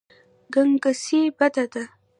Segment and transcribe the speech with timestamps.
[0.53, 1.83] ګنګسي بده ده.